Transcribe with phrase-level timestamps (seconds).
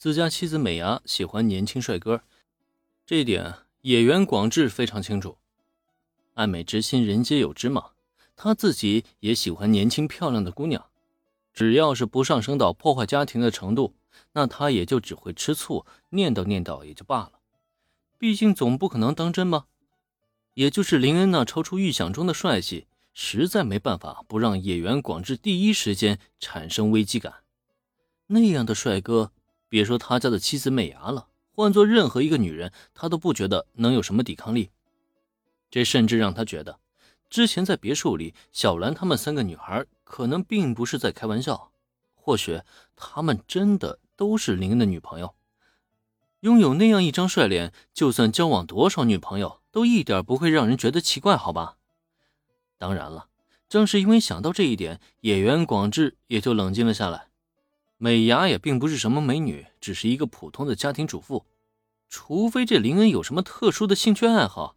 [0.00, 2.22] 自家妻子美伢喜欢年轻帅哥，
[3.04, 5.36] 这一点野原广志非常清楚。
[6.32, 7.90] 爱美之心，人皆有之嘛。
[8.34, 10.86] 他自己也喜欢年轻漂亮的姑娘，
[11.52, 13.94] 只要是不上升到破坏家庭的程度，
[14.32, 17.32] 那他也就只会吃醋，念叨念叨也就罢了。
[18.16, 19.66] 毕竟总不可能当真吧？
[20.54, 27.34] 也就是林恩那超出预想中的帅气，实在没办法不让野原广志第一时间产生危机感。
[28.28, 29.32] 那样的帅哥，
[29.70, 34.70] 别说他家的妻子美伢了，换做任何一个女人，他都不觉得能有什么抵抗力。
[35.70, 36.80] 这甚至让他觉得，
[37.30, 41.70] 之前在别墅里，小兰他们三个女孩可能并不是在开玩笑，
[42.14, 42.60] 或许
[42.96, 45.34] 他们真的都是林恩的女朋友。
[46.40, 51.76] 拥有那样一张帅脸，就算交往多少女朋友，都一点不会让人觉得奇怪，好吧？
[52.76, 53.28] 当然了，
[53.68, 57.29] 正是因为想到这一点，野原广志也就冷静了下来。
[58.02, 61.44] 美伢也并不是什么美女，只是一个普通的家庭主妇，
[62.08, 64.74] 除非这林恩有什么特殊的兴趣爱好。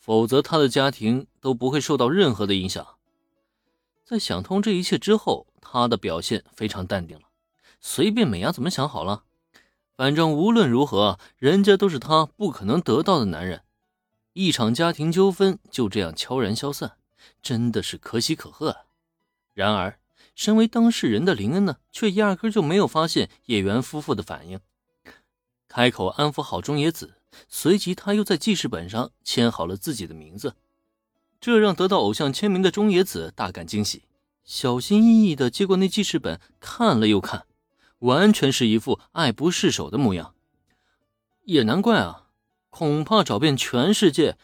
[0.00, 2.84] 否则，他的家庭都不会受到任何的影响。
[4.04, 7.22] 在想通这一切之后，他的表现非常淡定了，
[7.80, 9.22] 随便美伢怎么想好了。
[9.96, 13.62] 反正无论如何，人家都是他不可能得到的男人。
[14.32, 16.96] 一场家庭纠纷就这样悄然消散，
[17.40, 18.70] 真的是可喜可贺。
[18.70, 18.78] 啊
[19.54, 20.00] 然而，
[20.34, 24.60] 身为当事人的林恩呢，却压根就没有发现叶原夫妇的反应，
[25.68, 27.14] 开口安抚好中野子。
[27.48, 30.54] 随即，他又在记事本上签好了自己的名字，
[31.40, 34.04] 这让得到偶像签名的中野子大感惊喜，
[34.44, 37.46] 小心翼翼地接过那记事本，看了又看，
[37.98, 40.34] 完全是一副爱不释手的模样。
[41.42, 42.28] 也难怪啊，
[42.70, 44.38] 恐怕找遍全世界，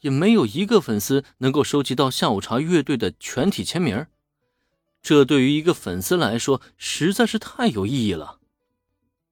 [0.00, 4.06] 也没有一个粉丝能够收集到下午茶乐队的全体签名。
[5.08, 8.40] 这对于一个粉丝来说，实在是太有意义了。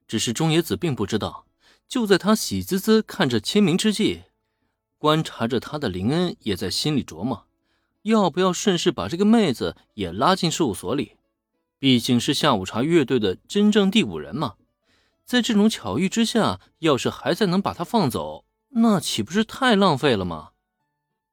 [0.08, 1.44] 只是中野子并不知道。
[1.86, 4.22] 就在他喜滋滋看着签名之际，
[4.96, 7.46] 观察着他的林恩也在心里琢磨，
[8.04, 11.18] 要不要顺势把这个妹子也拉进事务所里？
[11.78, 14.54] 毕竟是下午茶乐队的真正第五人嘛。
[15.26, 20.52] 在这种巧遇之下，要是还在能把他放走，那岂不是太浪费了吗？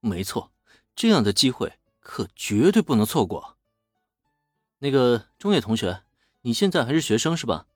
[0.02, 0.52] 没错，
[0.94, 3.53] 这样的机会可绝对不能错过。
[4.84, 6.04] 那个中野同学，
[6.42, 7.68] 你现在还是学生是吧？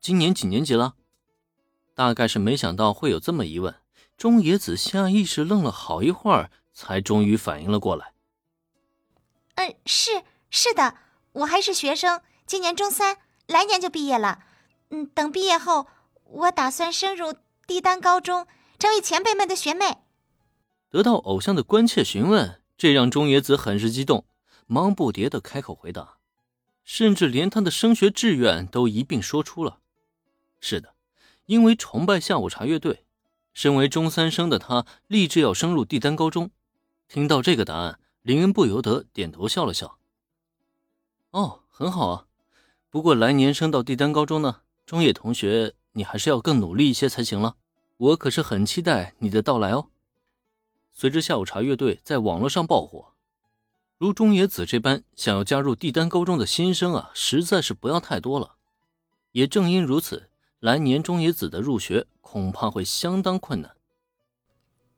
[0.00, 0.94] 今年几年级了？
[1.94, 3.74] 大概是没想到会有这么一问，
[4.16, 8.14] 中野子下意识愣了好一会儿，才终于反应了过来。
[9.56, 10.94] 嗯，是是的，
[11.32, 14.38] 我还是学生，今年中三，来年就毕业了。
[14.88, 15.86] 嗯，等毕业后，
[16.24, 17.34] 我打算升入
[17.66, 18.46] 帝丹高中，
[18.78, 19.98] 成为前辈们的学妹。
[20.88, 24.24] 得到偶像的关切询问，这让中野子很是激动，
[24.66, 26.16] 忙不迭的开口回答，
[26.90, 29.80] 甚至连他的升学志愿都一并说出了。
[30.58, 30.94] 是的。
[31.44, 33.04] 因为崇拜下午茶乐队，
[33.52, 36.50] 身为中三生的他立志要升入帝丹高中。
[37.06, 39.98] 听到这个答案，林恩不由得点头笑了笑。
[41.32, 42.26] 哦，很好啊。
[42.88, 47.56] 不过来年升到帝丹高中呢，中野同学，你还是要更努力一些才行了。
[47.98, 49.90] 我可是很期待你的到来哦。
[50.94, 53.12] 随着下午茶乐队在网络上爆火，
[53.98, 58.54] 如中野子这般想要加入帝丹高中的新生啊，实在是不要太多了。
[59.32, 60.30] 也正因如此。
[60.60, 63.76] 来年中野子的入学恐怕会相当困难。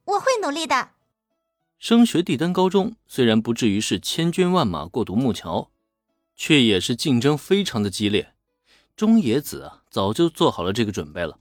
[0.04, 0.92] 我会努力的。
[1.78, 5.70] 升学帝丹高中虽然不至于是千军万马过独木桥，
[6.34, 8.32] 却也是竞争非常的激烈。
[8.96, 11.38] 中野子啊，早就做好了这个准备了。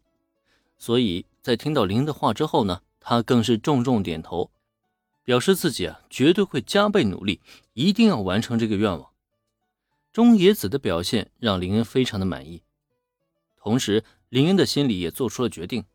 [0.77, 4.51] 所以在听到林的话之后呢，他更是重重点头，
[5.29, 7.39] 表示自己啊绝对会加倍努力，
[7.73, 9.11] 一定要完成这个愿望。
[10.11, 12.63] 中野子的表现让林恩非常的满意。
[13.55, 15.85] 同时，林恩的心里也做出了决定：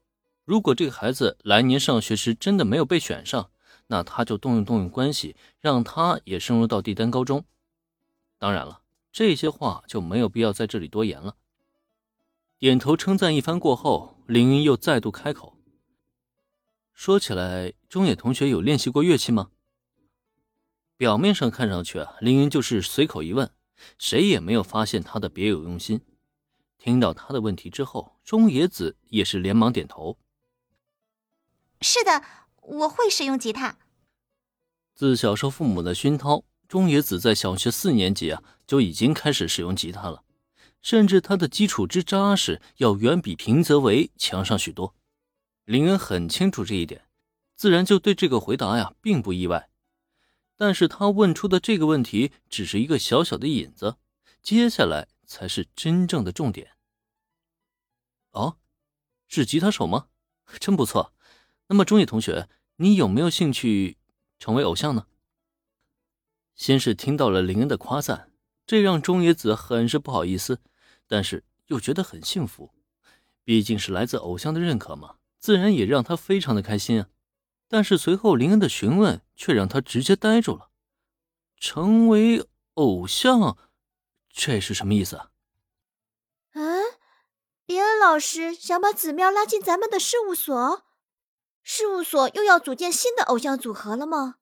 [0.44, 3.50] 如果这个孩子来年上学时真的没有被选上，
[3.88, 7.44] 那他就动用动用关系，让他也升入到帝丹高中。
[8.38, 11.34] 当然了，这些话就没有必要在这里多言了。
[12.60, 15.53] 点头称赞一番过后，林恩又再度开口
[16.94, 19.50] ：“说起来，中野同学有练习过乐器吗？”
[20.96, 23.50] 表面上看上去啊，凌云就是随口一问，
[23.98, 26.00] 谁也没有发现他的别有用心。
[26.78, 30.18] 听到他的问题之后，中野子也是连忙点头
[31.82, 32.22] ：“是的，
[32.62, 33.76] 我会使用吉他。”
[34.94, 40.22] 自小受父母的熏陶，中野子在小学四年级啊就已经开始使用吉他了，
[40.80, 44.94] 甚至他的基础之扎实，要远比平泽唯强上许多。
[45.64, 47.06] 林恩很清楚这一点，
[47.54, 49.70] 自然就对这个回答呀并不意外。
[50.56, 53.96] 但是他问出的这个问题只是一个小小的引子，
[54.42, 56.72] 接下来才是真正的重点。
[58.30, 58.58] 哦，
[59.26, 60.08] 是吉他手吗？
[60.60, 61.12] 真不错。
[61.68, 63.96] 那么中野同学，你有没有兴趣
[64.38, 65.06] 成为偶像呢？
[66.54, 68.30] 先是听到了林恩的夸赞，
[68.66, 70.60] 这让中野子很是不好意思，
[71.08, 72.70] 但是又觉得很幸福，
[73.42, 77.08] 毕竟是来自偶像的认可嘛，自然也让他非常的开心啊。
[77.68, 80.70] 但是随后林恩的询问却让他直接呆住了。
[81.58, 83.58] 成为偶像，
[84.30, 85.28] 这是什么意思啊？
[86.54, 86.82] 嗯，
[87.66, 90.82] 林恩老师想把子喵拉进咱们的事务所，
[91.62, 94.36] 事务所又要组建新的偶像组合了吗？